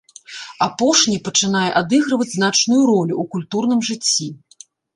[0.65, 4.27] Апошні пачынае адыгрываць значную ролю ў культурным жыцці.